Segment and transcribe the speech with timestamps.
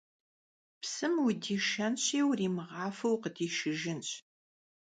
[0.81, 4.09] Psım vudişşenşi, vurimığafeu vukhıdişşıjjınş.